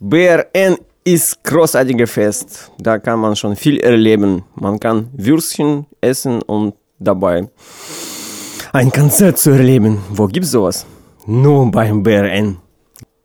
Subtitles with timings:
[0.00, 2.72] BRN ist großartiges Fest.
[2.78, 4.42] Da kann man schon viel erleben.
[4.54, 7.48] Man kann Würstchen essen und dabei
[8.72, 9.98] ein Konzert zu erleben.
[10.10, 10.84] Wo gibt's sowas?
[11.26, 12.56] Nur beim BRN.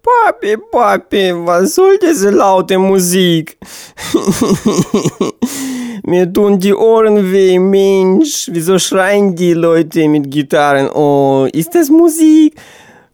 [0.01, 3.57] Papi, Papi, was soll diese laute Musik?
[6.03, 8.49] Mir tun die Ohren weh, Mensch.
[8.51, 10.89] Wieso schreien die Leute mit Gitarren?
[10.89, 12.55] Oh, ist das Musik?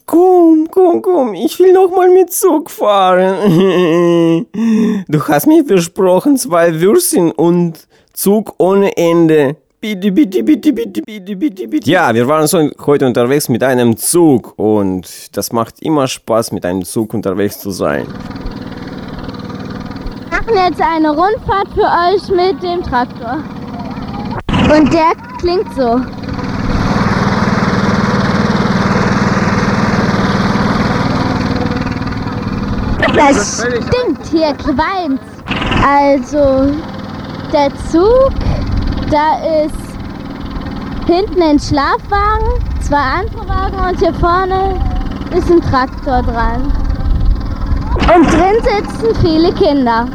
[0.05, 4.45] Komm, komm, komm, ich will noch mal mit Zug fahren.
[5.07, 9.55] Du hast mir versprochen, zwei Würstchen und Zug ohne Ende.
[9.81, 11.89] Bitte, bitte, bitte, bitte, bitte, bitte, bitte.
[11.89, 16.65] Ja, wir waren so heute unterwegs mit einem Zug und das macht immer Spaß, mit
[16.65, 18.05] einem Zug unterwegs zu sein.
[20.29, 23.43] Wir machen jetzt eine Rundfahrt für euch mit dem Traktor.
[24.71, 26.01] Und der klingt so.
[33.15, 35.21] Das stimmt, hier qualmt.
[35.87, 36.73] Also,
[37.53, 38.31] der Zug,
[39.09, 39.75] da ist
[41.07, 44.79] hinten ein Schlafwagen, zwei andere Wagen und hier vorne
[45.35, 46.73] ist ein Traktor dran.
[48.13, 50.07] Und drin sitzen viele Kinder.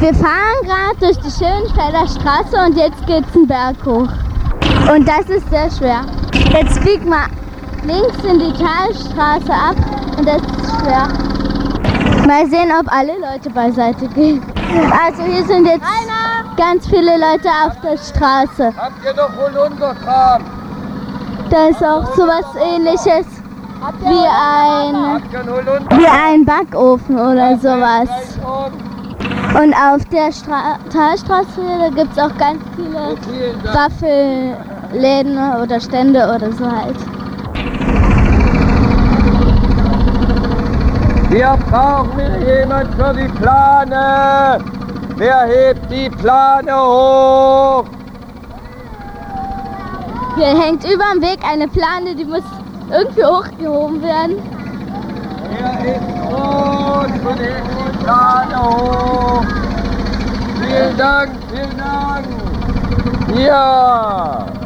[0.00, 4.08] Wir fahren gerade durch die Schönfelder Straße und jetzt geht's einen Berg hoch.
[4.94, 6.06] Und das ist sehr schwer.
[6.52, 7.26] Jetzt biegen wir
[7.84, 9.76] links in die Talstraße ab
[10.16, 11.08] und das ist schwer.
[12.28, 14.42] Mal sehen, ob alle Leute beiseite gehen.
[15.02, 15.82] Also hier sind jetzt
[16.58, 18.70] ganz viele Leute auf der Straße.
[18.76, 20.42] Habt ihr doch wohl Holunderkram?
[21.48, 23.24] Da ist auch sowas ähnliches
[24.00, 25.22] wie ein,
[25.98, 28.10] wie ein Backofen oder sowas.
[29.54, 33.16] Und auf der Stra Talstraße, da gibt es auch ganz viele.
[33.72, 36.96] Waffelläden oder Stände oder so halt.
[41.30, 44.58] Wir brauchen jemand für die Plane.
[45.16, 47.84] Wer hebt die Plane hoch?
[50.36, 52.44] Hier hängt über dem Weg eine Plane, die muss
[52.90, 54.36] irgendwie hochgehoben werden.
[55.50, 56.00] Wer ist
[56.32, 59.44] rot und hebt die Plane hoch?
[60.62, 62.26] Vielen Dank, vielen Dank.
[63.38, 64.57] Ja.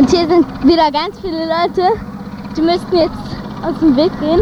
[0.00, 1.92] Und hier sind wieder ganz viele Leute,
[2.56, 4.40] die müssten jetzt aus dem Weg gehen,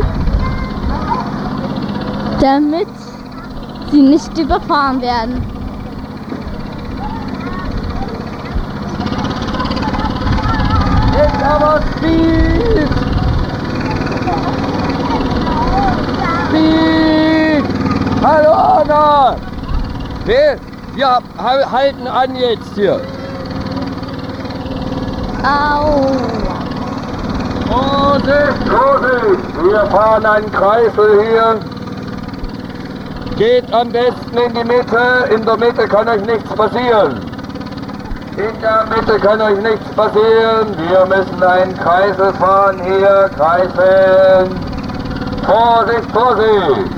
[2.40, 2.86] damit
[3.90, 5.42] sie nicht überfahren werden.
[11.16, 12.88] Jetzt aber Speed!
[16.50, 17.64] Speed!
[18.22, 19.36] Hallo Anna!
[20.24, 20.56] Wir,
[20.94, 23.00] wir hal- halten an jetzt hier.
[25.44, 26.12] Au!
[27.68, 29.62] Vorsicht, Vorsicht!
[29.62, 31.60] Wir fahren einen Kreisel hier.
[33.36, 35.28] Geht am besten in die Mitte.
[35.32, 37.20] In der Mitte kann euch nichts passieren.
[38.36, 40.76] In der Mitte kann euch nichts passieren.
[40.88, 43.30] Wir müssen einen Kreisel fahren hier.
[43.36, 44.58] Kreiseln.
[45.44, 46.97] Vorsicht, Vorsicht!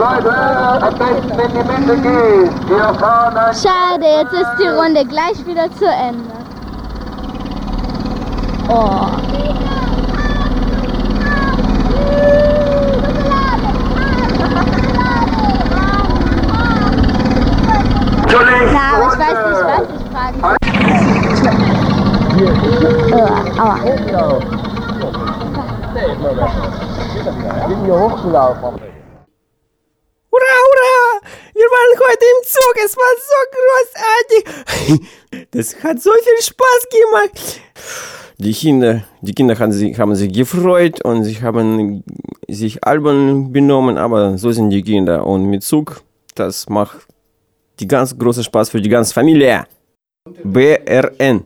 [0.00, 0.32] Leute!
[0.32, 2.48] Am besten in die Mitte gehen.
[2.68, 6.32] Wir fahren Schade, jetzt ist die Runde gleich wieder zu Ende.
[8.66, 9.08] Oh.
[18.32, 20.56] Na, aber ich weiß nicht, was ich fragen soll.
[23.18, 23.76] Äh, aua.
[27.68, 28.99] Bin hier hochgelaufen.
[31.70, 35.06] Waren heute im Zug, es war so großartig.
[35.52, 37.60] Das hat so viel Spaß gemacht.
[38.38, 42.02] Die Kinder, die Kinder haben sich, haben sich gefreut und sie haben
[42.48, 45.26] sich albern benommen, aber so sind die Kinder.
[45.26, 46.02] Und mit Zug,
[46.34, 47.06] das macht
[47.78, 49.66] die ganz große Spaß für die ganze Familie.
[50.44, 51.44] BRN.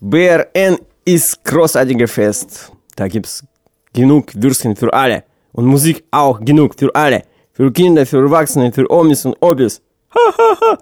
[0.00, 2.72] BRN ist großartiges Fest.
[2.96, 3.44] Da gibt's
[3.92, 5.24] genug Würstchen für alle.
[5.52, 7.22] Und Musik auch genug für alle.
[7.58, 9.82] Für Kinder, für Erwachsene, für Omis und Obis.
[10.14, 10.78] Ha, ha, ha.